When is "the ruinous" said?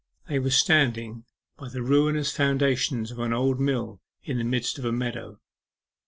1.69-2.35